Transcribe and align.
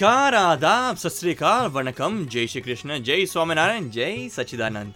नमस्कार 0.00 0.34
आदाब 0.34 0.96
सत 0.96 1.42
वणकम। 1.72 2.24
जय 2.26 2.46
श्री 2.46 2.60
कृष्ण, 2.60 2.98
जय 2.98 3.24
स्वामीनारायण, 3.26 3.88
जय 3.90 4.28
सच्चिदानंद। 4.28 4.92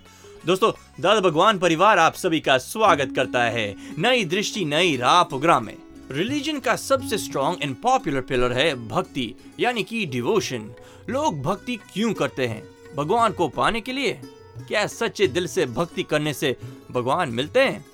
दोस्तों, 0.47 0.71
दादा 1.01 1.21
भगवान 1.21 1.59
परिवार 1.59 1.99
आप 1.99 2.15
सभी 2.15 2.41
का 2.41 2.57
स्वागत 2.59 3.13
करता 3.17 3.43
है 3.45 3.75
नई 3.99 4.25
दृष्टि, 4.25 4.65
नई 4.65 4.97
राह 4.97 5.23
प्रोग्राम 5.23 5.67
में। 5.67 5.77
रिलीजन 6.11 6.61
का 6.61 6.77
सबसे 6.77 7.19
स्ट्रॉन्ग 7.19 7.63
एंड 7.63 7.77
पॉपुलर 7.83 8.21
पिलर 8.21 8.53
है 8.53 8.75
भक्ति, 8.89 9.35
यानी 9.61 9.83
कि 9.83 10.05
डिवोशन 10.07 10.71
लोग 11.11 11.43
भक्ति 11.43 11.77
क्यों 11.93 12.13
करते 12.15 12.47
हैं? 12.47 12.63
भगवान 12.97 13.33
को 13.33 13.49
पाने 13.49 13.81
के 13.81 13.93
लिए 13.93 14.19
क्या 14.59 14.87
सच्चे 14.87 15.27
दिल 15.27 15.47
से 15.47 15.67
भक्ति 15.67 16.03
करने 16.03 16.35
से 16.35 16.57
भगवान 16.91 17.29
मिलते 17.31 17.61
हैं? 17.61 17.85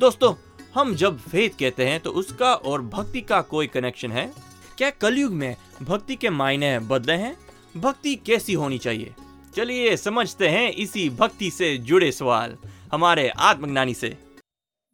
दोस्तों, 0.00 0.34
हम 0.74 0.94
जब 0.94 1.18
फेथ 1.20 1.58
कहते 1.60 1.86
हैं 1.86 2.00
तो 2.00 2.10
उसका 2.12 2.54
और 2.54 2.82
भक्ति 2.82 3.20
का 3.20 3.40
कोई 3.44 3.66
कनेक्शन 3.66 4.12
है? 4.12 4.47
क्या 4.78 4.90
कलयुग 4.90 5.32
में 5.32 5.56
भक्ति 5.82 6.16
के 6.16 6.30
मायने 6.30 6.78
बदले 6.78 7.12
हैं? 7.12 7.36
भक्ति 7.76 8.14
कैसी 8.16 8.52
होनी 8.52 8.78
चाहिए? 8.78 9.14
चलिए 9.56 9.96
समझते 9.96 10.48
हैं 10.48 10.70
इसी 10.72 11.08
भक्ति 11.10 11.50
से 11.50 11.76
जुड़े 11.78 12.10
सवाल 12.12 12.56
हमारे 12.92 13.28
आत्मज्ञानी 13.28 13.94
से। 13.94 14.16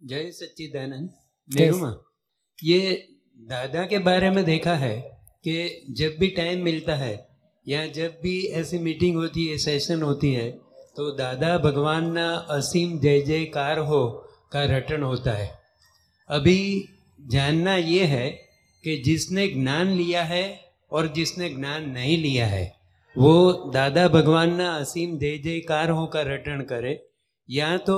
जय 0.00 0.30
सच्चिदानंद। 0.30 1.10
नेरुमा 1.50 1.94
ये 2.64 3.08
दादा 3.38 3.82
के 3.86 3.98
बारे 3.98 4.30
में 4.30 4.44
देखा 4.44 4.74
है 4.74 4.96
कि 5.44 5.84
जब 5.90 6.16
भी 6.18 6.28
टाइम 6.28 6.62
मिलता 6.64 6.94
है 6.94 7.28
या 7.68 7.86
जब 7.86 8.18
भी 8.22 8.46
ऐसी 8.52 8.78
मीटिंग 8.78 9.16
होती 9.16 9.46
है 9.46 9.58
सेशन 9.58 10.02
होती 10.02 10.32
है 10.32 10.50
तो 10.96 11.10
दादा 11.10 11.58
भगवान 11.58 12.10
ना 12.12 12.30
असीम 12.50 12.98
जय 13.00 13.20
जयकार 13.22 13.78
हो 13.78 14.06
का 14.52 14.64
रटन 14.76 15.02
होता 15.02 15.32
है। 15.32 15.62
अभी 16.30 16.88
जानना 17.20 17.76
ये 17.76 18.04
है 18.04 18.43
कि 18.84 18.96
जिसने 18.96 19.46
ज्ञान 19.48 19.86
लिया 19.86 20.22
है 20.24 20.60
और 20.92 21.06
जिसने 21.08 21.48
ज्ञान 21.48 21.90
नहीं 21.90 22.16
लिया 22.18 22.46
है, 22.46 22.72
वो 23.16 23.70
दादा 23.72 24.08
भगवान 24.08 24.54
ना 24.54 24.70
असीम 24.76 25.18
जय 25.18 25.38
जयकार 25.38 25.90
हो 25.90 26.06
का 26.06 26.22
रटन 26.22 26.60
करे, 26.60 27.06
या 27.48 27.76
तो 27.76 27.96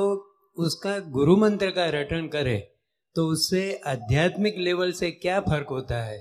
उसका 0.56 0.98
गुरु 0.98 1.36
मंत्र 1.36 1.70
का 1.70 1.86
रटन 1.90 2.26
करे 2.26 2.56
तो 3.16 3.26
उससे 3.26 3.82
आध्यात्मिक 3.86 4.54
लेवल 4.58 4.92
से 4.92 5.10
क्या 5.10 5.40
फ़र्क 5.40 5.66
होता 5.70 6.02
है? 6.04 6.18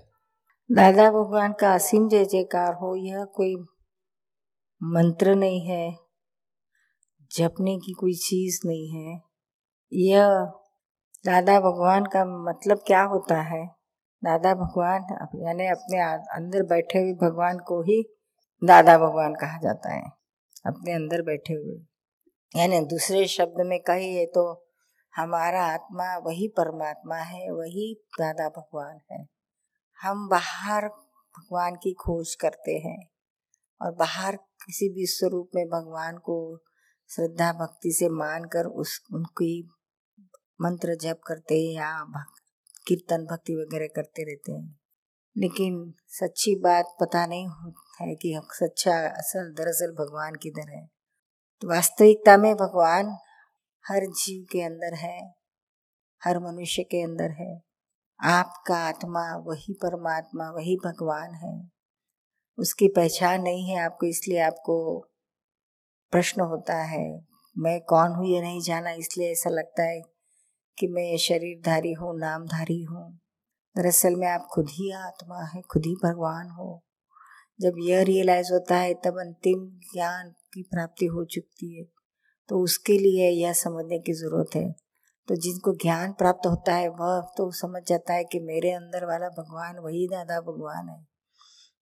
दादा 0.72 1.10
भगवान 1.12 1.54
का 1.54 1.74
असीम 1.74 2.08
जय 2.10 2.26
जयकार 2.26 2.74
हो, 2.74 2.96
यह 2.96 3.24
कोई 3.26 3.56
मंत्र 4.82 5.36
नहीं 5.36 5.62
है, 5.62 5.96
जपने 7.32 7.78
की 7.78 7.94
कोई 7.94 8.14
चीज़ 8.14 8.60
नहीं 8.66 8.90
है। 8.90 9.22
यह 9.92 10.28
दादा 11.26 11.60
भगवान 11.60 12.06
का 12.06 12.26
मतलब 12.26 12.84
क्या 12.88 13.02
होता 13.04 13.42
है? 13.42 13.75
दादा 14.26 14.54
भगवान 14.56 15.02
यानी 15.44 15.68
अपने 15.68 16.00
अंदर 16.36 16.64
बैठे 16.64 17.00
हुए 17.00 17.14
भगवान 17.22 17.58
को 17.59 17.81
ही 17.81 18.02
दादा 18.62 18.98
भगवान 18.98 19.34
कहा 19.36 19.58
जाता 19.58 19.94
है। 19.94 20.09
अपने 20.66 20.94
अंदर 20.94 21.22
बैठे 21.22 21.54
हुए। 21.54 21.76
यानी 22.56 22.80
दूसरे 22.86 23.26
शब्द 23.28 23.62
में 23.66 23.80
कहिए 23.80 24.26
तो 24.26 24.44
हमारा 25.14 25.66
आत्मा 25.66 26.06
वही 26.18 26.48
परमात्मा 26.48 27.16
है, 27.16 27.50
वही 27.52 27.94
दादा 28.20 28.48
भगवान 28.50 29.00
है। 29.12 29.26
हम 30.00 30.28
बाहर 30.30 30.88
भगवान 31.36 31.76
की 31.76 31.94
खोज 31.94 32.36
करते 32.36 32.78
हैं 32.78 33.00
और 33.81 33.92
बाहर 33.96 34.36
किसी 34.66 34.90
भी 34.90 35.06
स्वरूप 35.06 35.50
में 35.56 35.66
भगवान 35.66 36.18
को 36.18 36.38
श्रद्धा, 37.09 37.52
भक्ति 37.53 37.92
से 37.92 38.09
मानकर 38.09 38.66
उस, 38.66 39.00
उनकी 39.13 39.69
मंत्र 40.62 40.96
जप 40.96 41.19
करते 41.28 41.56
हैं, 41.56 41.74
या 41.74 42.03
कीर्तन 42.88 43.25
भक्ति 43.25 43.56
वगैरह 43.56 43.88
करते 43.96 44.23
रहते 44.23 44.51
हैं। 44.51 44.79
लेकिन 45.38 45.94
सच्ची 46.07 46.56
बात 46.56 46.85
पता 47.01 47.25
नहीं 47.25 47.50
है 48.01 48.16
कि 48.16 48.41
सच्चा, 48.51 49.07
असल, 49.07 49.53
दरअसल 49.53 49.91
भगवान 49.91 50.35
किधर 50.35 50.69
है। 50.69 50.88
तो 51.62 51.69
वास्तविकता 51.69 52.38
में 52.38 52.56
भगवान 52.56 53.18
हर 53.88 54.06
जीव 54.06 54.45
के 54.51 54.62
अंदर 54.62 54.94
है, 54.94 55.35
हर 56.24 56.40
मनुष्य 56.40 56.84
के 56.84 57.01
अंदर 57.01 57.31
है। 57.31 57.62
आपका 58.24 58.78
आत्मा 58.78 59.35
वही 59.35 59.74
परमात्मा, 59.74 60.51
वही 60.51 60.78
भगवान 60.85 61.34
है। 61.34 61.69
उसकी 62.57 62.88
पहचान 62.88 63.41
नहीं 63.41 63.69
है 63.69 63.79
आपको, 63.79 64.06
इसलिए 64.06 64.40
आपको 64.40 65.06
प्रश्न 66.12 66.41
होता 66.41 66.84
है, 66.84 67.25
मैं 67.57 67.81
कौन 67.81 68.12
हूँ 68.12 68.28
ये 68.28 68.41
नहीं 68.41 68.62
जाना, 68.62 68.91
इसलिए 68.91 69.31
ऐसा 69.31 69.50
लगता 69.50 69.84
है 69.84 70.01
कि 70.80 70.88
मैं 70.88 71.18
शरीरधारी 71.18 71.94
हूँ, 71.94 72.19
नामधारी 72.19 72.84
हूँ। 72.84 73.19
दरअसल 73.78 74.16
में 74.16 74.28
आप 74.28 74.47
खुद 74.53 74.66
ही 74.69 74.91
आत्मा 74.91 75.44
है, 75.44 75.62
खुद 75.62 75.86
ही 75.86 75.96
भगवान 75.96 76.50
हो। 76.50 76.84
जब 77.62 77.74
यह 77.80 78.03
रियलाइज़ 78.03 78.53
होता 78.53 78.75
है, 78.75 78.94
तब 78.94 79.19
अंतिम 79.19 79.80
ज्ञान 79.94 80.30
की 80.30 80.63
प्राप्ति 80.63 81.06
हो 81.06 81.25
चुकी 81.25 81.80
है। 81.80 81.86
तो 82.50 82.59
उसके 82.59 82.97
लिए 82.97 83.30
यह 83.30 83.53
समझने 83.53 84.00
की 84.00 84.13
ज़रूरत 84.13 84.56
है। 84.56 84.75
तो 85.28 85.36
जिनको 85.36 85.74
ज्ञान 85.74 86.13
प्राप्त 86.13 86.47
होता 86.47 86.75
है, 86.75 86.90
वह 86.90 87.22
तो 87.38 87.52
समझ 87.52 87.84
जाता 87.88 88.13
है 88.13 88.24
कि 88.24 88.40
मेरे 88.40 88.72
अंदर 88.72 89.06
वाला 89.06 89.30
भगवान 89.30 89.80
वही 89.80 90.07
दादा 90.07 90.42
भगवान 90.42 90.90
है। 90.90 91.07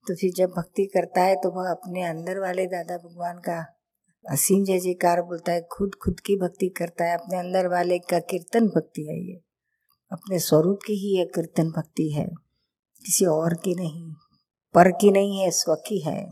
तो 0.07 0.15
फिर 0.15 0.31
जब 0.37 0.49
भक्ति 0.49 0.85
करता 0.85 1.21
है 1.21 1.35
तो 1.35 1.51
वह 1.51 1.71
अपने 1.71 2.03
अंदर 2.03 2.39
वाले 2.39 2.65
दादा 2.65 2.97
भगवान 2.97 3.37
का 3.37 3.82
असीम 4.29 4.63
जय 4.63 4.79
जयकार 4.79 5.21
बोलता 5.21 5.51
है, 5.51 5.67
खुद 5.71 5.95
खुद 5.95 6.19
की 6.19 6.35
भक्ति 6.35 6.69
करता 6.69 7.05
है, 7.05 7.17
अपने 7.17 7.37
अंदर 7.37 7.67
वाले 7.67 7.99
का 7.99 8.19
कीर्तन 8.19 8.67
भक्ति 8.67 9.01
है 9.01 9.27
ये। 9.27 9.41
अपने 10.11 10.39
स्वरूप 10.39 10.79
की 10.85 10.93
ही 10.93 11.19
यह 11.19 11.25
कीर्तन 11.25 11.71
भक्ति 11.71 12.11
है। 12.11 12.27
किसी 13.05 13.25
और 13.25 13.53
की 13.53 13.75
नहीं, 13.75 14.13
पर 14.73 14.91
की 14.91 15.11
नहीं 15.11 15.39
है, 15.39 15.51
स्व 15.51 15.75
की 15.75 15.99
है। 15.99 16.29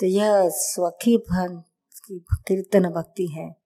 तो 0.00 0.06
यह 0.06 0.48
स्वकी 0.48 1.22
की 1.30 2.18
कीर्तन 2.32 2.90
भक्ति 2.90 3.26
है। 3.26 3.56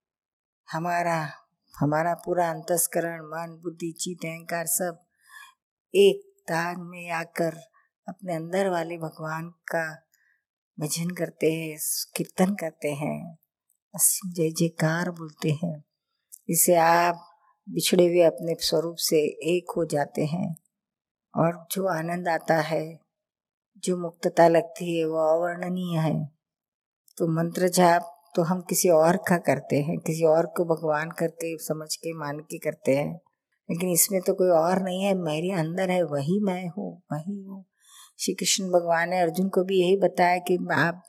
हमारा 0.72 1.30
हमारा 1.76 2.14
पूरा 2.14 2.50
अंतस्करण, 2.50 3.20
मन, 3.20 3.60
बुद्धि 3.62 3.92
चित 3.92 4.18
अहंकार 4.24 4.66
सब 4.66 5.04
एक 5.94 6.42
तान 6.48 6.80
में 6.80 7.10
आकर 7.10 7.56
अपने 8.08 8.34
अंदर 8.34 8.68
वाले 8.68 8.98
भगवान 8.98 9.48
का 9.48 10.05
भजन 10.80 11.10
करते 11.10 11.52
हैं, 11.52 11.78
कीर्तन 12.16 12.54
करते 12.54 12.88
हैं 12.88 13.38
असीम 13.94 14.32
जय 14.32 14.50
जयकार 14.50 15.10
बोलते 15.10 15.50
हैं। 15.50 15.84
इसे 16.48 16.74
आप 16.74 17.14
बिछड़े 17.68 18.06
हुए 18.06 18.20
अपने 18.20 18.54
स्वरूप 18.60 18.96
से 18.98 19.16
एक 19.56 19.72
हो 19.76 19.84
जाते 19.84 20.24
हैं 20.24 20.56
और 21.36 21.66
जो 21.70 21.86
आनंद 21.86 22.28
आता 22.28 22.56
है, 22.56 23.00
जो 23.78 23.96
मुक्तता 23.96 24.48
लगती 24.48 24.98
है, 24.98 25.04
वो 25.04 25.38
अवर्णनीय 25.38 25.98
है। 25.98 26.26
तो 27.16 27.26
मंत्र 27.28 27.68
जाप 27.68 28.12
तो 28.36 28.42
हम 28.42 28.60
किसी 28.60 28.88
और 28.88 29.16
का 29.16 29.38
करते 29.38 29.76
हैं, 29.76 29.98
किसी 29.98 30.24
और 30.24 30.46
को 30.46 30.64
भगवान 30.64 31.10
करके, 31.10 31.58
समझ 31.58 31.96
के, 31.96 32.12
मान 32.12 32.38
के 32.38 32.58
करते 32.58 32.96
हैं। 32.96 33.20
लेकिन 33.70 33.88
इसमें 33.88 34.20
तो 34.20 34.34
कोई 34.34 34.48
और 34.48 34.82
नहीं 34.82 35.02
है, 35.02 35.14
मेरे 35.14 35.50
अंदर 35.50 35.90
है, 35.90 36.02
वही 36.02 36.40
मैं 36.40 36.68
हूँ, 36.68 37.02
वही 37.12 37.42
हूँ। 37.42 37.64
श्री 38.18 38.34
कृष्ण 38.34 38.64
भगवान 38.64 39.08
ने 39.08 39.20
अर्जुन 39.20 39.48
को 39.48 39.64
भी 39.64 39.80
यही 39.80 39.96
बताया 39.96 40.38
कि 40.38 40.58
आप 40.72 41.02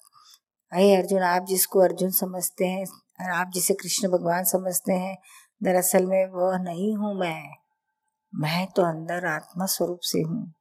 अरे 0.73 0.95
अर्जुन, 0.95 1.21
आप 1.21 1.45
जिसको 1.45 1.79
अर्जुन 1.79 2.09
समझते 2.09 2.65
हैं, 2.65 2.85
और 3.21 3.29
आप 3.31 3.51
जिसे 3.53 3.73
कृष्ण 3.73 4.07
भगवान 4.07 4.43
समझते 4.43 4.93
हैं, 4.93 5.17
दरअसल 5.63 6.05
में 6.05 6.25
वह 6.25 6.57
नहीं 6.57 6.95
हूँ 6.95 7.19
मैं। 7.19 7.49
मैं 8.35 8.67
तो 8.67 8.81
अंदर 8.81 9.25
आत्मा 9.25 9.65
स्वरूप 9.65 9.99
से 10.01 10.21
हूँ। 10.21 10.53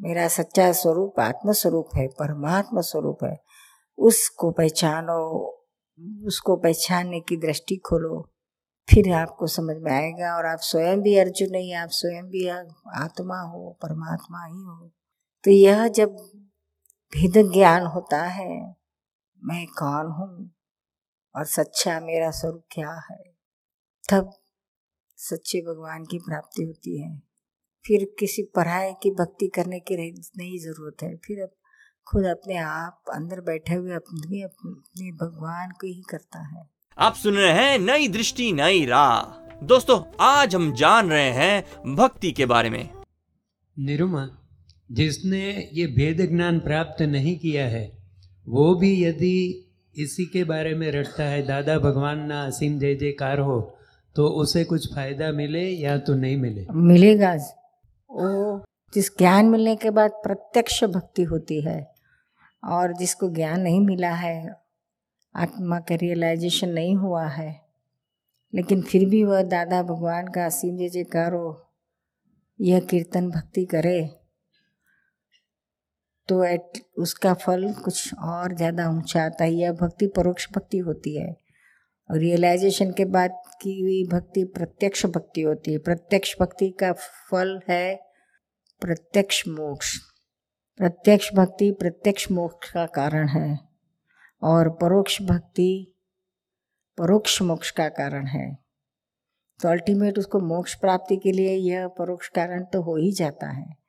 मेरा 0.00 0.28
सच्चा 0.28 0.72
स्वरूप 0.72 1.20
आत्म 1.20 1.52
स्वरूप 1.52 1.88
है, 1.96 2.06
परमात्मा 2.06 2.80
स्वरूप 2.80 3.18
है। 3.24 3.40
उसको 3.98 4.50
पहचानो, 4.50 5.46
उसको 6.26 6.56
पहचानने 6.56 7.20
की 7.20 7.36
दृष्टि 7.36 7.76
खोलो। 7.76 8.30
फिर 8.88 9.12
आपको 9.12 9.46
समझ 9.46 9.76
में 9.76 9.92
आएगा, 9.92 10.36
और 10.36 10.46
आप 10.46 10.58
स्वयं 10.60 11.00
भी 11.00 11.18
अर्जुन 11.18 11.48
नहीं, 11.50 11.74
आप 11.74 11.88
स्वयं 11.88 12.24
भी 12.24 12.48
आत्मा 12.96 13.40
हो, 13.40 13.78
परमात्मा 13.82 14.44
ही 14.44 14.62
हो। 14.62 14.90
तो 15.44 15.50
यह 15.50 15.88
जब 15.88 16.08
भेद 17.14 17.52
ज्ञान 17.52 17.86
होता 17.86 18.22
है 18.22 18.76
मैं 19.44 19.66
कौन 19.66 20.06
हूँ? 20.06 20.54
और 21.36 21.44
सच्चा 21.44 22.00
मेरा 22.00 22.30
स्वरूप 22.30 22.64
क्या 22.70 23.06
है? 23.10 23.22
तब 24.10 24.30
सच्चे 25.16 25.60
भगवान 25.60 26.04
की 26.04 26.18
प्राप्ति 26.18 26.62
होती 26.62 27.00
है। 27.00 27.18
फिर 27.86 28.16
किसी 28.18 28.42
पढ़ाई 28.42 28.92
की 28.92 29.10
भक्ति 29.10 29.48
करने 29.48 29.80
की 29.80 29.96
नहीं 30.20 30.58
ज़रूरत 30.58 31.02
है। 31.02 31.16
फिर 31.16 31.42
अब 31.42 31.50
खुद 32.06 32.24
अपने 32.24 32.56
आप 32.56 33.02
अंदर 33.12 33.40
बैठे 33.40 33.74
हुए 33.74 33.94
अपने 33.94 34.42
अपने 34.42 35.12
भगवान 35.12 35.70
को 35.70 35.86
ही 35.86 36.02
करता 36.10 36.38
है। 36.46 36.70
आप 36.98 37.14
सुन 37.14 37.34
रहे 37.34 37.52
हैं 37.52 37.78
नई 37.78 38.08
दृष्टि 38.08 38.52
नई 38.52 38.86
राह। 38.86 39.22
दोस्तों 39.66 40.16
आज 40.20 40.54
हम 40.54 40.72
जान 40.74 41.10
रहे 41.10 41.30
हैं 41.30 41.84
भक्ति 41.94 42.32
के 42.32 42.46
बारे 42.46 42.70
में। 42.70 42.90
निरुमा 43.78 44.26
जिसने 44.90 45.70
ये 45.72 45.86
भेद 45.88 46.20
ज्ञान 46.30 46.58
प्राप्त 46.60 47.02
नहीं 47.02 47.36
किया 47.38 47.66
है, 47.66 47.84
वो 48.46 48.74
भी 48.74 48.92
यदि 49.04 49.36
इसी 49.94 50.24
के 50.26 50.42
बारे 50.44 50.74
में 50.74 50.90
रटता 50.92 51.24
है, 51.24 51.42
दादा 51.46 51.78
भगवान 51.78 52.24
ना 52.26 52.42
असीम 52.42 52.78
जय 52.78 52.94
जयकार 52.94 53.38
हो 53.40 53.60
तो 54.16 54.26
उसे 54.40 54.64
कुछ 54.64 54.92
फ़ायदा 54.94 55.30
मिले 55.32 55.62
या 55.62 55.96
तो 55.98 56.14
नहीं 56.14 56.36
मिले? 56.36 56.66
मिलेगा 56.72 57.34
वो 58.10 58.64
जिस 58.92 59.10
ज्ञान 59.18 59.46
मिलने 59.46 59.74
के 59.76 59.90
बाद 59.90 60.10
प्रत्यक्ष 60.24 60.82
भक्ति 60.86 61.22
होती 61.22 61.60
है 61.60 61.78
और 62.62 62.92
जिसको 62.92 63.28
ज्ञान 63.30 63.60
नहीं 63.60 63.80
मिला 63.80 64.10
है, 64.10 64.56
आत्मा 65.34 65.78
का 65.80 65.94
रियलाइजेशन 65.94 66.68
नहीं 66.70 66.94
हुआ 66.96 67.26
है, 67.28 67.50
लेकिन 68.52 68.82
फिर 68.82 69.08
भी 69.08 69.22
वह 69.24 69.42
दादा 69.44 69.82
भगवान 69.82 70.28
का 70.28 70.44
असीम 70.46 70.76
जय 70.76 70.88
जयकार 70.88 71.32
हो, 71.32 71.60
यह 72.60 72.80
कीर्तन 72.80 73.30
भक्ति 73.30 73.64
करे 73.64 73.98
तो 76.28 76.42
एट 76.44 76.78
उसका 76.98 77.32
फल 77.34 77.72
कुछ 77.74 78.14
और 78.16 78.54
ज़्यादा 78.54 78.88
ऊँचा 78.90 79.24
आता 79.24 79.44
है, 79.44 79.52
यह 79.52 79.72
भक्ति 79.72 80.06
परोक्ष 80.06 80.46
भक्ति 80.52 80.78
होती 80.78 81.16
है। 81.16 81.34
और 82.10 82.18
रियलाइजेशन 82.18 82.90
के 82.92 83.04
बाद 83.04 83.42
की 83.62 83.80
हुई 83.80 84.02
भक्ति 84.08 84.44
प्रत्यक्ष 84.54 85.04
भक्ति 85.06 85.42
होती 85.42 85.72
है। 85.72 85.78
प्रत्यक्ष 85.78 86.34
भक्ति 86.40 86.70
का 86.70 86.92
फल 87.30 87.60
है 87.68 87.94
प्रत्यक्ष 88.82 89.42
मोक्ष। 89.48 89.96
प्रत्यक्ष 90.80 91.32
भक्ति 91.34 91.70
प्रत्यक्ष 91.70 92.30
मोक्ष 92.30 92.70
का 92.70 92.86
कारण 92.86 93.28
है 93.28 93.58
और 94.42 94.68
परोक्ष 94.70 95.20
भक्ति 95.22 95.70
परोक्ष 96.98 97.40
मोक्ष 97.42 97.70
का 97.70 97.88
कारण 97.88 98.26
है। 98.26 98.46
तो 99.60 99.68
अल्टीमेट 99.68 100.18
उसको 100.18 100.38
मोक्ष 100.38 100.74
प्राप्ति 100.74 101.16
के 101.16 101.32
लिए 101.32 101.54
यह 101.54 101.86
परोक्ष 101.88 102.28
कारण 102.28 102.64
तो 102.64 102.82
हो 102.82 102.96
ही 102.96 103.12
जाता 103.12 103.50
है। 103.50 103.83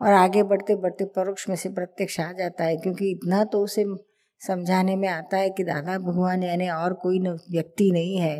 और 0.00 0.12
आगे 0.12 0.42
बढ़ते 0.42 0.74
बढ़ते 0.76 1.04
परोक्ष 1.16 1.48
में 1.48 1.56
से 1.56 1.68
प्रत्यक्ष 1.68 2.20
आ 2.20 2.30
जाता 2.32 2.64
है, 2.64 2.76
क्योंकि 2.76 3.10
इतना 3.10 3.44
तो 3.44 3.62
उसे 3.64 3.84
समझाने 4.40 4.96
में 4.96 5.08
आता 5.08 5.36
है 5.36 5.50
कि 5.50 5.64
दादा 5.64 5.98
भगवान 5.98 6.42
यानी 6.42 6.68
और 6.68 6.94
कोई 6.94 7.20
व्यक्ति 7.20 7.90
नहीं 7.90 8.16
है। 8.16 8.36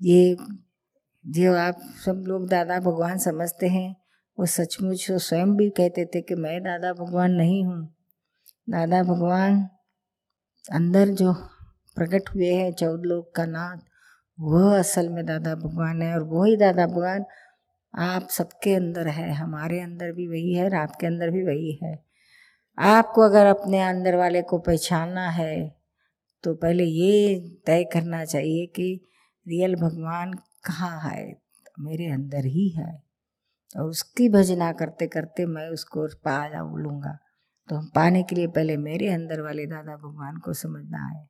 ये, 0.00 0.36
जो 1.24 1.54
आप 1.56 1.80
सब 2.04 2.24
लोग 2.28 2.48
दादा 2.48 2.78
भगवान 2.80 3.18
समझते 3.18 3.66
हैं, 3.66 3.94
वो 4.38 4.46
सचमुच 4.46 5.10
वो 5.10 5.18
स्वयं 5.18 5.54
भी 5.56 5.68
कहते 5.70 6.04
थे 6.04 6.20
कि 6.20 6.34
मैं 6.34 6.60
दादा 6.62 6.92
भगवान 6.92 7.32
नहीं 7.32 7.64
हूँ। 7.64 7.82
दादा 8.68 9.02
भगवान 9.02 9.62
अंदर 10.64 11.08
जो 11.08 11.32
प्रकट 11.96 12.28
हुए 12.34 12.52
हैं 12.52 12.72
चौदह 12.72 13.08
लोग 13.08 13.34
का 13.34 13.44
नाथ 13.46 13.78
वह 14.38 14.78
असल 14.78 15.08
में 15.08 15.24
दादा 15.26 15.54
भगवान 15.54 16.02
है 16.02 16.12
और 16.14 16.22
वही 16.22 16.56
दादा 16.56 16.86
भगवान 16.86 17.24
आप 17.96 18.28
सबके 18.30 18.74
अंदर 18.74 19.08
है, 19.08 19.32
हमारे 19.32 19.80
अंदर 19.80 20.12
भी 20.12 20.26
वही 20.28 20.52
है 20.54 20.64
और 20.64 20.74
आपके 20.74 21.06
अंदर 21.06 21.30
भी 21.30 21.42
वही 21.44 21.72
है। 21.82 21.94
आपको 22.78 23.22
अगर 23.22 23.46
अपने 23.46 23.80
अंदर 23.82 24.16
वाले 24.16 24.42
को 24.42 24.58
पहचानना 24.58 25.28
है 25.30 25.56
तो 26.44 26.54
पहले 26.54 26.84
ये 26.84 27.38
तय 27.66 27.84
करना 27.84 28.24
चाहिए 28.24 28.66
कि 28.66 29.00
रियल 29.46 29.74
भगवान 29.74 30.32
कहाँ 30.64 31.00
है? 31.00 31.36
मेरे 31.80 32.06
अंदर 32.06 32.44
ही 32.46 32.68
है 32.68 32.86
और 33.76 33.88
उसकी 33.90 34.28
भजना 34.28 34.72
करते 34.72 35.06
करते 35.06 35.46
मैं 35.46 35.68
उसको 35.68 36.06
पा 36.24 36.46
लूँगा। 36.76 37.18
तो 37.68 37.76
हम 37.76 37.90
पाने 37.94 38.22
के 38.22 38.36
लिए 38.36 38.46
पहले 38.48 38.76
मेरे 38.76 39.08
अंदर 39.08 39.40
वाले 39.40 39.66
दादा 39.66 39.96
भगवान 39.96 40.36
को 40.36 40.52
समझना 40.52 41.06
है। 41.08 41.26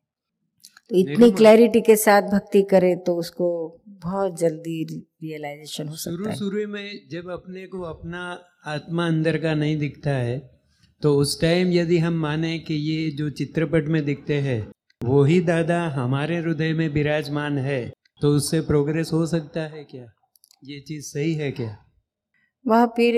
तो 0.91 0.97
इतनी 0.97 1.31
क्लैरिटी 1.31 1.81
के 1.81 1.97
साथ 1.97 2.23
भक्ति 2.23 2.62
करे 2.62 2.97
तो 2.97 3.17
उसको 3.17 3.47
बहुत 3.88 4.38
जल्दी 4.38 4.85
रियलाइजेशन 5.23 5.88
हो 5.88 5.97
सकता 5.97 6.31
है। 6.31 6.37
शुरू 6.37 6.69
में 6.69 7.09
जब 7.11 7.31
अपने 7.31 7.67
को 7.67 7.83
अपना 7.83 8.44
आत्मा 8.67 9.06
अंदर 9.06 9.38
का 9.38 9.55
नहीं 9.55 9.79
दिखता 9.79 10.11
है 10.11 10.61
तो 11.03 11.17
उस 11.17 11.41
टाइम 11.41 11.73
यदि 11.73 11.99
हम 11.99 12.15
माने 12.15 12.59
कि 12.59 12.75
ये 12.75 13.11
जो 13.11 13.31
चित्रपट 13.31 13.88
में 13.88 14.05
दिखते 14.05 14.41
हैं 14.41 14.69
वो 15.05 15.25
ही 15.25 15.41
दादा 15.41 15.83
हमारे 15.88 16.37
हृदय 16.37 16.73
में 16.73 16.88
विराजमान 16.88 17.59
है 17.59 17.93
तो 18.23 18.29
उससे 18.29 18.61
प्रोग्रेस 18.61 19.11
हो 19.12 19.27
सकता 19.27 19.61
है 19.61 19.85
क्या? 19.85 20.06
ये 20.65 20.81
चीज़ 20.81 21.05
सही 21.05 21.35
है 21.35 21.53
क्या? 21.53 21.79
वह 22.67 22.87
फिर 22.87 23.15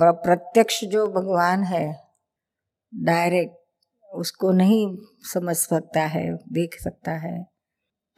प्रत्यक्ष 0.00 0.84
जो 0.84 1.06
भगवान 1.06 1.62
है 1.62 2.00
डायरेक्ट 2.94 3.57
उसको 4.14 4.52
नहीं 4.52 4.96
समझ 5.22 5.56
सकता 5.56 6.00
है, 6.00 6.34
देख 6.34 6.76
सकता 6.82 7.12
है। 7.12 7.46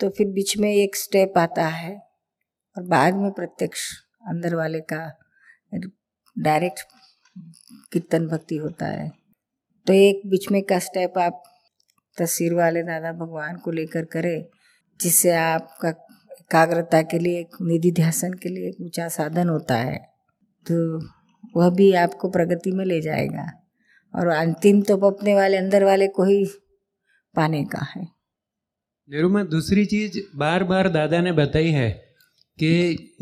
तो 0.00 0.08
फिर 0.08 0.26
बीच 0.26 0.58
में 0.58 0.72
एक 0.72 0.96
स्टेप 0.96 1.32
आता 1.38 1.66
है 1.66 1.96
और 2.76 2.82
बाद 2.82 3.14
में 3.14 3.30
प्रत्यक्ष 3.30 3.80
अंदर 4.26 4.54
वाले 4.54 4.80
का 4.80 5.18
डायरेक्ट 6.38 6.80
कीर्तन 7.92 8.26
भक्ति 8.26 8.56
होता 8.56 8.86
है। 8.86 9.12
तो 9.86 9.92
एक 9.92 10.22
बीच 10.26 10.50
में 10.50 10.62
का 10.62 10.78
स्टेप 10.78 11.18
आप 11.18 11.42
तस्वीर 12.18 12.54
वाले 12.54 12.82
दादा 12.82 13.12
भगवान 13.12 13.56
को 13.56 13.70
लेकर 13.70 14.04
करें, 14.04 14.44
जिससे 15.00 15.30
आपका 15.30 15.88
एकाग्रता 16.30 17.02
के 17.02 17.18
लिए, 17.18 17.40
एक 17.40 17.48
निधि 17.62 17.92
ध्यासन 17.92 18.32
के 18.32 18.48
लिए 18.48 18.68
एक 18.68 18.76
ऊँचा 18.80 19.08
साधन 19.08 19.48
होता 19.48 19.74
है। 19.74 19.98
तो 20.66 21.06
वह 21.56 21.70
भी 21.70 21.92
आपको 21.92 22.28
प्रगति 22.28 22.72
में 22.72 22.84
ले 22.84 23.00
जाएगा। 23.00 23.59
और 24.14 24.28
अंतिम 24.28 24.82
तो 24.82 24.96
अपने 25.06 25.34
वाले 25.34 25.56
अंदर 25.56 25.84
वाले 25.84 26.06
को 26.08 26.24
ही 26.24 26.44
पाने 27.34 27.64
का 27.64 27.84
है। 27.86 28.02
निरुमा 29.10 29.42
दूसरी 29.44 29.84
चीज़ 29.86 30.18
बार 30.36 30.64
बार 30.64 30.88
दादा 30.88 31.20
ने 31.20 31.32
बताई 31.32 31.70
है 31.70 31.90
कि 32.58 32.68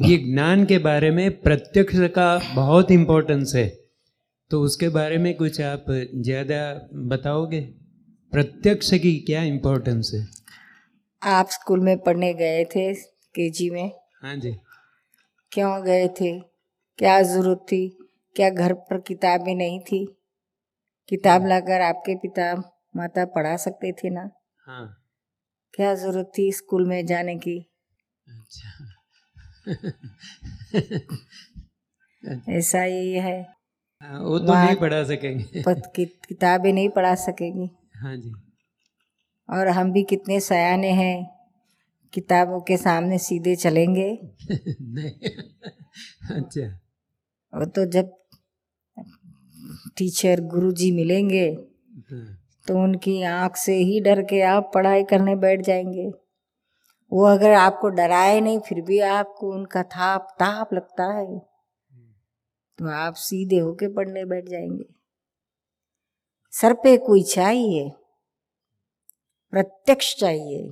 ये 0.00 0.16
ज्ञान 0.18 0.64
के 0.64 0.78
बारे 0.78 1.10
में 1.10 1.40
प्रत्यक्ष 1.40 1.96
का 2.08 2.54
बहुत 2.54 2.90
इम्पोर्टेंस 2.90 3.52
है। 3.56 3.66
तो 4.50 4.60
उसके 4.60 4.88
बारे 4.88 5.18
में 5.18 5.34
कुछ 5.34 5.60
आप 5.60 5.84
ज़्यादा 6.14 6.88
बताओगे? 7.08 7.60
प्रत्यक्ष 8.32 8.90
की 8.94 9.14
क्या 9.20 9.42
इम्पोर्टेंस 9.42 10.10
है? 10.14 10.26
आप 11.22 11.48
स्कूल 11.50 11.80
में 11.80 11.98
पढ़ने 11.98 12.32
गए 12.34 12.64
थे 12.64 12.92
केजी 13.34 13.70
में? 13.70 13.90
हाँ 14.22 14.36
जी। 14.36 14.52
क्यों 15.52 15.82
गए 15.84 16.08
थे? 16.20 16.38
क्या 16.98 17.20
ज़रूरत 17.22 17.66
थी? 17.72 17.88
क्या 18.36 18.50
घर 18.50 18.72
पर 18.72 19.00
किताबें 19.00 19.54
नहीं 19.54 19.80
थी? 19.80 20.04
किताब 21.08 21.46
लाकर 21.46 21.80
आपके 21.80 22.14
पिता 22.14 22.54
माता 22.96 23.24
पढ़ा 23.24 23.56
सकते 23.56 23.92
थे 23.92 24.10
ना? 24.10 24.30
हाँ। 24.66 25.04
क्या 25.74 25.94
ज़रूरत 25.94 26.32
थी 26.38 26.52
स्कूल 26.52 26.88
में 26.88 27.06
जाने 27.06 27.36
की? 27.36 27.70
अच्छा। 28.28 28.84
ऐसा 32.48 32.82
ही 32.82 33.12
है। 33.12 33.46
हाँ, 34.00 34.20
वो 34.20 34.38
तो 34.38 34.54
नहीं 34.54 34.76
पढ़ा 34.76 35.04
सकेंगे। 35.04 35.62
कि, 35.68 36.04
किताबें 36.04 36.72
नहीं 36.72 36.88
पढ़ा 36.88 37.14
सकेंगी। 37.14 37.70
हाँ 37.96 38.16
जी। 38.16 38.32
और 39.50 39.68
हम 39.68 39.92
भी 39.92 40.02
कितने 40.02 40.40
सयाने 40.40 40.90
हैं। 40.90 41.38
किताबों 42.12 42.60
के 42.60 42.76
सामने 42.76 43.18
सीधे 43.18 43.56
चलेंगे। 43.56 44.18
नहीं। 44.80 45.30
अच्छा। 46.36 46.80
वो 47.58 47.64
तो 47.64 47.86
जब 47.86 48.27
टीचर 49.96 50.40
गुरुजी 50.40 50.90
मिलेंगे 50.92 51.48
तो 52.66 52.82
उनकी 52.84 53.22
आँख 53.22 53.56
से 53.56 53.74
ही 53.74 54.00
डर 54.00 54.22
के 54.22 54.40
आप 54.42 54.70
पढ़ाई 54.74 55.04
करने 55.04 55.36
बैठ 55.36 55.60
जाएँगे। 55.60 56.06
वो 57.12 57.24
अगर 57.24 57.52
आपको 57.52 57.88
डराए 57.88 58.40
नहीं, 58.40 58.58
फिर 58.58 58.80
भी 58.80 58.98
आपको 59.00 59.52
उनका 59.52 59.82
थाप 59.82 60.28
ताप 60.32 60.74
लगता 60.74 61.04
है। 61.04 61.38
तो 62.78 62.88
आप 62.88 63.14
सीधे 63.14 63.58
होके 63.58 63.88
पढ़ने 63.88 64.24
बैठ 64.24 64.48
जाएँगे। 64.48 64.84
सर 66.52 66.72
पे 66.74 66.96
कोई 66.96 67.22
चाहिए? 67.22 67.90
प्रत्यक्ष 69.52 70.14
चाहिए। 70.16 70.70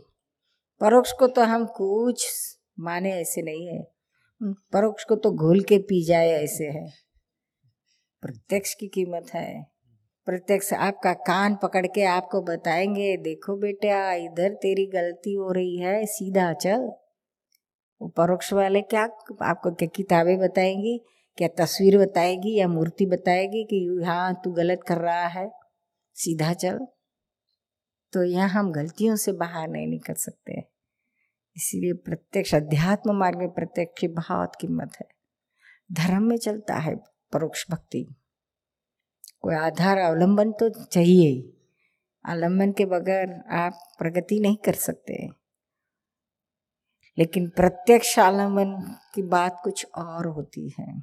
परोक्ष 0.81 1.13
को 1.13 1.27
तो 1.27 1.43
हम 1.43 1.67
कुछ 1.67 2.27
माने 2.81 3.13
ऐसे 3.13 3.43
नहीं 3.43 3.67
है। 3.69 3.83
परोक्ष 4.43 5.05
को 5.05 5.17
तो 5.17 5.31
घोल 5.31 5.61
के 5.61 5.79
पी 5.79 6.05
जाए 6.05 6.29
ऐसे 6.29 6.65
है। 6.65 7.06
प्रत्यक्ष 8.21 8.75
की 8.75 8.89
कीमत 8.89 9.27
है। 9.35 9.67
प्रत्यक्ष 10.27 10.73
आपका 10.73 11.13
कान 11.13 11.57
पकड़ 11.57 11.87
के 11.87 12.05
आपको 12.05 12.43
बताएँगे, 12.43 13.17
देखो 13.17 13.57
बेटा, 13.57 14.13
इधर 14.13 14.55
तेरी 14.55 14.87
गलती 14.87 15.35
हो 15.35 15.53
रही 15.53 15.77
है, 15.77 16.07
सीधा 16.07 16.53
चल। 16.53 16.93
वो 18.03 18.09
परोक्ष 18.09 18.53
वाले 18.53 18.83
क्या 18.83 19.03
आपको 19.43 19.75
क्या 19.75 19.89
किताबें 19.89 20.39
बताएँगी, 20.39 21.01
क्या 21.37 21.49
तस्वीर 21.49 21.99
बताएगी, 21.99 22.59
या 22.59 22.69
मूर्ति 22.69 23.07
बताएगी 23.07 23.65
कि 23.65 24.03
हाँ 24.05 24.41
तू 24.45 24.53
गलत 24.53 24.81
कर 24.89 24.99
रहा 24.99 25.27
है, 25.27 25.51
सीधा 26.15 26.53
चल। 26.53 26.87
तो 28.13 28.25
यहाँ 28.25 28.49
हम 28.49 28.73
गलतियों 28.73 29.17
से 29.17 29.33
बाहर 29.33 29.69
नहीं 29.69 29.87
निकल 29.87 30.15
सकते 30.15 30.77
इसीलिए 31.57 31.93
प्रत्यक्ष, 31.93 32.55
अध्यात्म 32.55 33.15
मार्ग 33.15 33.39
में 33.39 33.51
प्रत्यक्ष 33.51 34.01
की 34.01 34.09
बहुत 34.09 34.53
कीमत 34.61 34.93
है। 35.01 35.07
धर्म 35.93 36.23
में 36.23 36.37
चलता 36.37 36.75
है। 36.75 37.16
परोक्ष 37.33 37.65
भक्ति 37.71 38.15
कोई 39.43 39.55
आधार 39.55 39.99
अवलंबन 39.99 40.53
तो 40.53 40.85
चाहिए 40.85 41.29
ही 41.29 42.73
के 42.73 42.85
बगैर 42.85 43.45
आप 43.51 43.95
प्रगति 43.99 44.41
नहीं 44.41 44.57
कर 44.57 44.73
सकते 44.73 45.29
लेकिन 47.19 47.49
प्रत्यक्ष 47.49 48.19
आलंबन 48.19 48.97
की 49.15 49.23
बात 49.23 49.61
कुछ 49.65 49.87
और 49.95 50.27
होती 50.27 50.75
है 50.81 50.99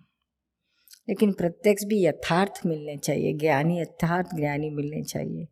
लेकिन 1.09 1.33
प्रत्यक्ष 1.33 1.83
भी 1.83 2.05
यथार्थ 2.05 2.65
मिलने 2.65 2.97
चाहिए 2.97 3.33
ज्ञानी 3.33 3.81
यथार्थ 3.81 4.35
ज्ञानी 4.35 4.69
मिलने 4.69 5.03
चाहिए 5.03 5.47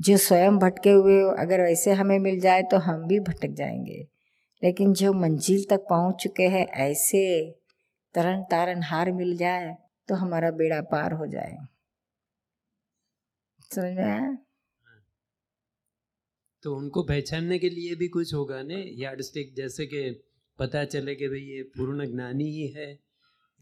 जो 0.00 0.16
स्वयं 0.16 0.58
भटके 0.58 0.90
हुए 0.90 1.20
अगर 1.20 1.60
ऐसे 1.60 1.92
हमें 1.92 2.18
मिल 2.18 2.40
जाए 2.40 2.62
तो 2.62 2.76
हम 2.76 3.06
भी 3.06 3.20
भटक 3.20 3.48
जाएँगे 3.48 4.08
लेकिन 4.62 4.92
जो 4.92 5.12
मंजिल 5.12 5.64
तक 5.70 5.86
पहुँच 5.90 6.22
चुके 6.22 6.42
हैं 6.42 6.66
ऐसे 6.66 7.50
तरन 8.16 8.42
तारन 8.42 8.82
हार 8.82 9.12
मिल 9.12 9.36
जाए 9.36 9.76
तो 10.08 10.14
हमारा 10.14 10.50
बेड़ा 10.50 10.80
पार 10.90 11.12
हो 11.12 11.26
जाए। 11.26 11.56
समझ 13.70 13.92
में 13.96 14.04
आया? 14.04 14.36
तो 16.64 16.74
उनको 16.76 17.02
पहचानने 17.02 17.58
के 17.58 17.68
लिए 17.70 17.94
भी 17.94 18.08
कुछ 18.08 18.34
होगा 18.34 18.62
ने? 18.62 18.82
यार्ड 18.96 19.22
स्टिक 19.22 19.54
जैसे 19.56 19.86
कि 19.86 20.10
पता 20.58 20.84
चले 20.84 21.14
कि 21.14 21.28
भाई 21.28 21.40
ये 21.40 21.62
पूर्ण 21.76 22.06
ज्ञानी 22.06 22.50
ही 22.50 22.66
है 22.68 22.88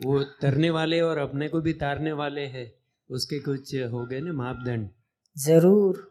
वो 0.00 0.22
तरने 0.42 0.70
वाले 0.70 1.00
और 1.00 1.18
अपने 1.18 1.48
को 1.48 1.60
भी 1.60 1.72
तारने 1.72 2.12
वाले 2.12 2.46
हैं 2.46 2.72
उसके 3.10 3.38
कुछ 3.40 3.74
हो 3.92 4.06
गए 4.06 4.20
ना 4.20 4.32
मापदंड? 4.32 4.88
ज़रूर। 5.36 6.02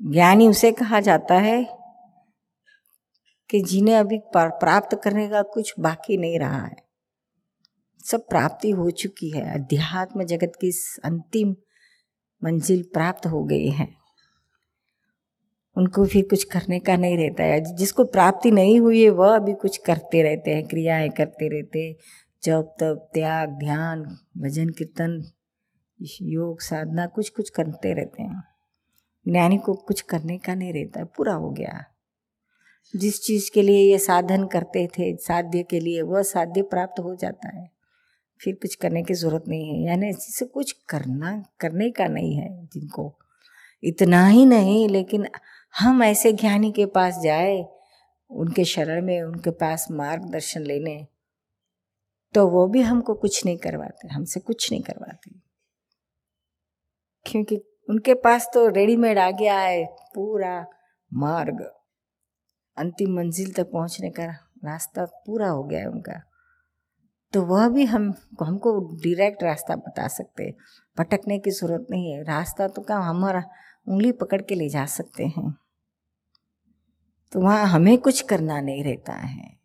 ज्ञानी 0.00 0.48
उसे 0.48 0.72
कहा 0.72 1.00
जाता 1.00 1.34
है 1.40 1.62
कि 3.50 3.60
जिन्हें 3.62 3.96
अभी 3.96 4.18
प्राप्त 4.36 4.98
करने 5.04 5.28
का 5.28 5.42
कुछ 5.52 5.74
बाकी 5.78 6.16
नहीं 6.16 6.38
रहा 6.38 6.62
है। 6.62 6.76
सब 8.04 8.28
प्राप्ति 8.28 8.70
हो 8.70 8.90
चुकी 8.90 9.30
है। 9.30 9.54
अध्यात्म 9.54 10.24
जगत 10.24 10.52
की 10.60 10.72
अंतिम 11.04 11.56
मंजिल 12.44 12.82
प्राप्त 12.92 13.26
हो 13.26 13.44
गई 13.44 13.70
है। 13.70 13.88
उनको 15.76 16.06
फिर 16.06 16.26
कुछ 16.30 16.44
करने 16.44 16.78
का 16.78 16.96
नहीं 16.96 17.18
रहता 17.18 17.42
है। 17.42 17.74
जिसको 17.74 18.04
प्राप्ति 18.04 18.50
नहीं 18.50 18.80
हुई 18.80 19.02
है, 19.02 19.10
वह 19.10 19.36
अभी 19.36 19.52
कुछ 19.52 19.76
करते 19.76 20.22
रहते 20.22 20.50
हैं, 20.50 20.66
क्रियाएँ 20.66 21.08
करते 21.08 21.48
रहते 21.48 21.96
जब 22.42 22.62
तब 22.62 23.10
त्याग, 23.14 23.48
ध्यान, 23.48 24.18
भजन, 24.38 24.68
कीर्तन 24.68 25.30
योग, 26.22 26.60
साधना 26.60 27.06
कुछ 27.06 27.28
कुछ 27.28 27.50
करते 27.50 27.94
रहते 27.94 28.22
हैं। 28.22 28.44
ज्ञानी 29.28 29.58
को 29.58 29.74
कुछ 29.74 30.00
करने 30.00 30.38
का 30.38 30.54
नहीं 30.54 30.72
रहता 30.72 31.00
है। 31.00 31.06
पूरा 31.06 31.34
हो 31.34 31.50
गया। 31.50 31.84
जिस 32.96 33.22
चीज़ 33.22 33.50
के 33.54 33.62
लिए 33.62 33.92
ये 33.92 33.98
साधन 33.98 34.46
करते 34.46 34.86
थे, 34.86 35.16
साध्य 35.16 35.62
के 35.62 35.80
लिए, 35.80 36.02
वह 36.02 36.22
साध्य 36.22 36.62
प्राप्त 36.62 37.00
हो 37.00 37.14
जाता 37.14 37.56
है। 37.56 37.71
फिर 38.42 38.54
कुछ 38.54 38.74
करने 38.74 39.02
की 39.02 39.14
ज़रूरत 39.14 39.44
नहीं 39.48 39.68
है। 39.68 39.86
यानी 39.86 40.08
इसी 40.08 40.44
कुछ 40.44 40.72
करना, 40.88 41.44
करने 41.60 41.90
का 41.90 42.06
नहीं 42.06 42.34
है 42.36 42.66
जिनको। 42.66 43.18
इतना 43.84 44.26
ही 44.26 44.46
नहीं, 44.46 44.88
लेकिन 44.88 45.26
हम 45.78 46.02
ऐसे 46.02 46.32
ज्ञानी 46.32 46.72
के 46.72 46.86
पास 46.86 47.18
जाए, 47.18 47.64
उनके 48.30 48.64
शरण 48.64 49.04
में, 49.04 49.22
उनके 49.22 49.50
पास 49.50 49.86
मार्गदर्शन 49.90 50.62
लेने 50.62 51.06
तो 52.34 52.48
वो 52.48 52.66
भी 52.66 52.80
हमको 52.80 53.14
कुछ 53.14 53.44
नहीं 53.44 53.56
करवाते, 53.56 54.08
हमसे 54.08 54.40
कुछ 54.40 54.70
नहीं 54.72 54.82
करवाते। 54.82 55.30
क्योंकि 57.26 57.56
उनके 57.90 58.14
पास 58.14 58.50
तो 58.54 58.68
रेडीमेड 58.68 59.18
आ 59.18 59.30
गया 59.30 59.58
है, 59.58 59.84
पूरा 60.14 60.66
मार्ग। 61.12 61.60
अंतिम 62.76 63.16
मंजिल 63.16 63.52
तक 63.52 63.70
पहुँचने 63.70 64.10
का 64.10 64.24
रास्ता 64.64 65.04
पूरा 65.04 65.48
हो 65.48 65.64
गया 65.64 65.80
है 65.80 65.86
उनका। 65.86 66.31
तो 67.34 67.42
वह 67.42 67.68
भी 67.68 67.84
हम, 67.84 68.14
हमको 68.42 68.80
डायरेक्ट 68.80 69.42
रास्ता 69.42 69.76
बता 69.76 70.08
सकते 70.08 70.44
हैं। 70.44 70.54
भटकने 70.98 71.38
की 71.38 71.50
ज़रूरत 71.50 71.86
नहीं 71.90 72.12
है। 72.12 72.22
रास्ता 72.22 72.68
तो 72.68 72.82
क्या 72.82 72.96
हमारा 72.96 73.42
उंगली 73.88 74.12
पकड़ 74.12 74.42
के 74.42 74.54
ले 74.54 74.68
जा 74.68 74.86
सकते 74.86 75.24
हैं। 75.24 75.54
तो 77.32 77.40
वहाँ 77.40 77.66
हमें 77.66 77.98
कुछ 77.98 78.20
करना 78.20 78.60
नहीं 78.60 78.84
रहता 78.84 79.12
है। 79.12 79.58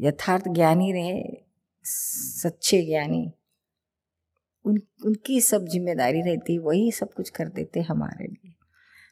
यथार्थ 0.00 0.48
ज्ञानी 0.48 0.92
रहे, 0.92 1.44
सच्चे 1.84 2.82
ज्ञानी। 2.82 3.32
उन, 4.64 4.80
उनकी 5.06 5.40
सब 5.40 5.64
ज़िम्मेदारी 5.64 6.20
रहती 6.20 6.58
वही 6.58 6.92
सब 6.92 7.12
कुछ 7.12 7.30
कर 7.30 7.48
देते 7.48 7.80
हमारे 7.80 8.24
लिए। 8.24 8.54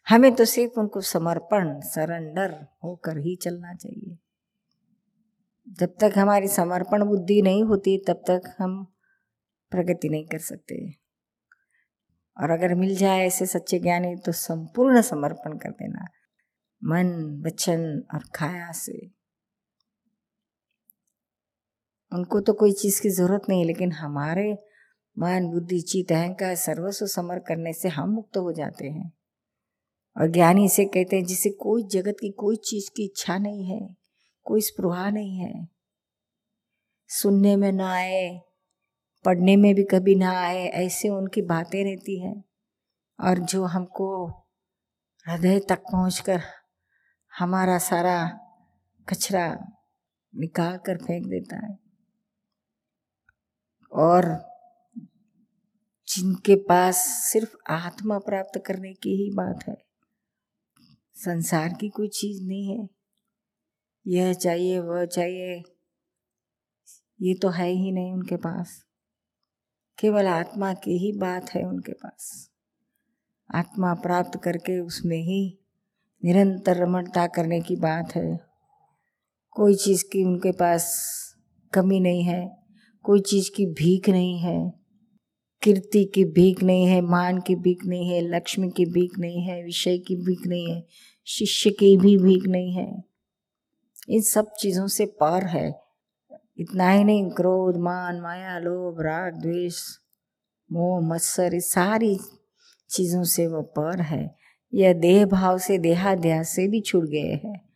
हमें 0.09 0.35
तो 0.35 0.45
सिर्फ़ 0.45 0.81
उनको 0.81 1.01
समर्पण, 1.01 1.81
सरेंडर 1.81 2.67
होकर 2.85 3.19
ही 3.19 3.37
चलना 3.37 3.75
चाहिए। 3.75 4.19
जब 5.71 5.97
तक 6.01 6.13
हमारी 6.19 6.49
समर्पण 6.49 7.05
बुद्धि 7.05 7.43
नहीं 7.43 7.65
होती, 7.65 7.99
तब 7.99 8.23
तक 8.31 8.57
हम 8.59 8.85
प्रगति 9.71 10.09
नहीं 10.09 10.27
कर 10.27 10.39
सकते। 10.39 10.91
और 12.41 12.51
अगर 12.51 12.75
मिल 12.75 12.97
जाए 12.97 13.27
ऐसे 13.27 13.47
सच्चे 13.47 13.79
ज्ञानी 13.79 14.17
तो 14.17 14.33
संपूर्ण 14.33 15.03
समर्पण 15.03 15.59
कर 15.59 15.71
देना। 15.71 16.05
मन, 16.85 17.43
वचन 17.47 18.03
और 18.15 18.25
खाया 18.35 18.73
से। 18.73 19.07
उनको 22.13 22.41
तो 22.41 22.53
कोई 22.53 22.73
चीज़ 22.73 23.03
की 23.03 23.11
ज़रूरत 23.11 23.43
नहीं, 23.49 23.65
लेकिन 23.65 23.93
हमारे 23.93 24.59
मन, 25.19 25.51
बुद्धि 25.53 25.81
चित 25.81 26.13
अहंकार, 26.13 26.55
सर्वस्व 26.55 27.07
समर 27.07 27.39
करने 27.39 27.73
से 27.73 27.89
हम 27.89 28.11
मुक्त 28.11 28.37
हो 28.37 28.53
जाते 28.53 28.89
हैं। 28.89 29.13
और 30.17 30.31
ज्ञानी 30.31 30.65
इसे 30.65 30.85
कहते 30.85 31.17
हैं 31.17 31.25
जिसे 31.25 31.51
कोई 31.51 31.83
जगत 31.83 32.17
की 32.21 32.31
कोई 32.31 32.57
चीज़ 32.57 32.91
की 32.97 33.05
इच्छा 33.05 33.39
नहीं 33.39 33.65
है। 33.65 34.00
कोई 34.51 34.61
स्पृहा 34.61 35.11
नहीं 35.11 35.39
है। 35.39 35.69
सुनने 37.09 37.57
में 37.57 37.73
ना 37.73 37.93
आए, 37.93 38.41
पढ़ने 39.25 39.57
में 39.57 39.75
भी 39.75 39.85
कभी 39.85 40.15
ना 40.15 40.31
आए, 40.31 40.67
ऐसे 40.67 41.09
उनकी 41.09 41.43
बातें 41.43 41.85
रहती 41.85 42.21
हैं। 42.21 42.45
और 43.21 43.39
जो 43.39 43.65
हमको 43.65 44.29
हृदय 45.29 45.61
तक 45.61 45.79
पहुंचकर 45.79 46.43
हमारा 47.39 47.79
सारा 47.79 48.29
कचरा 49.09 49.73
निकाल 50.35 50.79
कर 50.79 50.97
फेंक 50.97 51.27
देता 51.27 51.67
है। 51.67 51.79
और 53.93 54.25
जिनके 56.09 56.55
पास 56.55 56.97
सिर्फ़ 57.33 57.57
आत्मा 57.71 58.19
प्राप्त 58.19 58.63
करने 58.67 58.95
की 58.95 59.11
ही 59.11 59.31
बात 59.31 59.65
है, 59.69 59.85
संसार 61.15 61.69
की 61.69 61.89
कोई 61.89 62.09
चीज़ 62.09 62.47
नहीं 62.47 62.79
है। 62.79 63.00
यह 64.07 64.33
चाहिए 64.33 64.79
वह 64.79 65.05
चाहिए। 65.05 65.63
ये 67.23 67.35
तो 67.35 67.49
है 67.49 67.69
ही 67.69 67.93
नहीं 67.93 68.13
उनके 68.13 68.37
पास। 68.37 68.85
केवल 69.99 70.27
आत्मा 70.27 70.75
की 70.75 70.99
ही 70.99 71.13
बात 71.13 71.51
है 71.51 71.65
उनके 71.65 71.93
पास। 71.93 72.51
आत्मा 73.55 73.95
प्राप्त 73.95 74.41
करके 74.45 74.81
उसमें 74.81 75.19
ही 75.19 75.59
निरंतर 76.25 76.77
रमणता 76.77 77.27
करने 77.27 77.61
की 77.61 77.77
बात 77.77 78.17
है। 78.17 78.41
कोई 79.51 79.75
चीज़ 79.75 80.05
की 80.05 80.25
उनके 80.25 80.53
पास 80.53 80.95
कमी 81.73 82.01
नहीं 82.01 82.23
है, 82.23 82.57
कोई 83.03 83.21
चीज़ 83.21 83.51
की 83.57 83.67
भीख 83.67 84.09
नहीं 84.09 84.39
है। 84.39 84.73
कीर्ति 85.63 86.05
की 86.05 86.25
भीख 86.25 86.63
नहीं 86.63 86.87
है, 86.87 87.01
मान 87.01 87.41
की 87.41 87.55
भीख 87.55 87.85
नहीं 87.85 88.09
है, 88.09 88.21
लक्ष्मी 88.21 88.71
की 88.71 88.85
भीख 88.85 89.19
नहीं 89.19 89.43
है, 89.43 89.65
विषय 89.65 89.99
की 89.99 90.17
भीख 90.17 90.47
नहीं 90.47 90.75
है, 90.75 90.87
शिष्य 91.27 91.71
की 91.71 91.97
भी 91.97 92.19
भीख 92.19 92.45
नहीं 92.47 92.75
है। 92.75 93.10
इन 94.09 94.23
सब 94.23 94.53
चीज़ों 94.61 94.87
से 94.87 95.07
पार 95.07 95.45
है। 95.45 95.83
इतना 96.59 96.91
ही 96.91 97.05
नहीं, 97.05 97.31
क्रोध, 97.31 97.77
मान, 97.77 98.21
माया, 98.21 98.59
लोभ, 98.59 99.01
राग, 99.01 99.35
द्वेष, 99.35 99.83
मोह, 100.73 101.15
मत्सर 101.15 101.51
सारी 101.55 102.21
चीज़ों 102.91 103.25
से 103.25 103.47
वो 103.47 103.63
पर 103.63 104.01
है। 104.01 104.37
यह 104.75 104.93
देह 104.93 105.27
भाव 105.27 105.59
से, 105.59 105.79
देहाध्यास 105.79 106.49
से 106.49 106.69
भी 106.69 106.81
छूट 106.81 107.05
गए 107.05 107.41
हैं। 107.45 107.69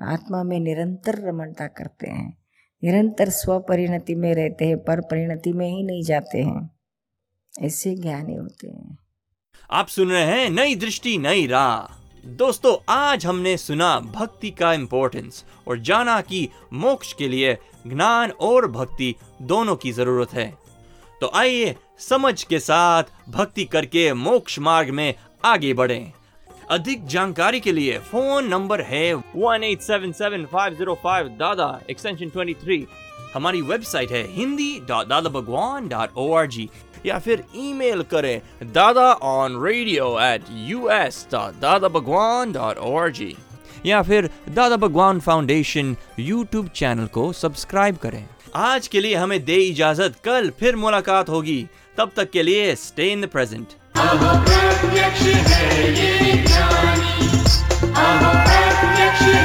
आत्मा 0.00 0.42
में 0.42 0.60
निरंतर 0.60 1.14
रमणता 1.14 1.66
करते 1.66 2.10
हैं। 2.10 2.38
निरंतर 2.84 3.28
स्वपरिणति 3.28 4.14
में 4.14 4.34
रहते 4.34 4.64
हैं, 4.64 4.84
पर 4.84 5.00
परिणति 5.00 5.52
में 5.52 5.68
ही 5.68 5.82
नहीं 5.82 6.02
जाते 6.02 6.38
हैं। 6.38 6.70
ऐसे 7.60 7.94
ज्ञानी 7.94 8.34
होते 8.34 8.68
हैं। 8.68 8.98
आप 9.70 9.86
सुन 9.86 10.10
रहे 10.10 10.24
हैं 10.24 10.50
नई 10.50 10.74
दृष्टि, 10.74 11.18
नई 11.18 11.46
राह। 11.46 11.99
दोस्तों, 12.26 12.74
आज 12.88 13.24
हमने 13.26 13.56
सुना 13.56 13.98
भक्ति 14.00 14.50
का 14.50 14.72
इम्पोर्टेंस 14.72 15.44
और 15.68 15.78
जाना 15.78 16.20
कि 16.20 16.48
मोक्ष 16.72 17.12
के 17.12 17.28
लिए 17.28 17.54
ज्ञान 17.86 18.30
और 18.40 18.66
भक्ति 18.66 19.14
दोनों 19.42 19.76
की 19.76 19.92
ज़रूरत 19.92 20.32
है। 20.34 20.46
तो 21.20 21.30
आइए 21.34 21.74
समझ 21.98 22.42
के 22.42 22.58
साथ 22.58 23.04
भक्ति 23.28 23.64
करके 23.64 24.12
मोक्ष 24.14 24.58
मार्ग 24.58 24.90
में 24.90 25.14
आगे 25.44 25.72
बढ़ें। 25.74 26.12
अधिक 26.70 27.06
जानकारी 27.06 27.60
के 27.60 27.72
लिए 27.72 27.98
फ़ोन 28.10 28.48
नंबर 28.48 28.80
है 28.80 29.12
one 29.14 29.64
eight 29.64 29.80
seven 29.80 30.12
seven 30.12 30.44
five 30.52 30.74
zero 30.74 30.98
five 31.04 31.28
Dada 31.38 31.80
extension 31.90 32.28
twenty 32.28 32.54
three 32.54 32.86
हमारी 33.34 33.62
वेबसाइट 33.62 34.12
है 34.12 34.26
हिंदी 34.32 34.72
या 37.06 37.18
फिर 37.18 37.44
ईमेल 37.54 38.04
करें 38.10 38.40
Dada 38.72 39.12
on 39.12 39.64
radio 39.64 40.20
at 40.20 40.42
U 40.50 40.88
S 40.88 41.28
dot 41.32 41.60
Dada 41.60 41.88
Bhagwan 41.88 42.52
dot 42.52 42.78
O 42.78 42.98
R 42.98 43.10
G 43.10 43.36
या 43.86 44.02
फिर 44.02 44.30
Dada 44.48 44.76
Bhagwan 44.76 45.20
foundation 45.20 45.96
YouTube 46.18 46.68
channel 46.68 47.06
को 47.06 47.32
subscribe 47.32 47.96
करें। 47.96 48.28
आज 48.56 48.88
के 48.88 49.00
लिए 49.00 49.14
हमें 49.14 49.44
दे 49.44 49.54
इजाज़त, 49.54 50.14
कल 50.24 50.52
फिर 50.60 50.76
मुलाकात 50.76 51.28
होगी। 51.28 51.68
तब 51.98 52.10
तक 52.16 52.30
के 52.30 52.42
लिए 52.42 52.76
स्टे 52.76 53.12
इन 53.12 53.20
द 53.20 53.26
प्रेजेंट 53.26 53.66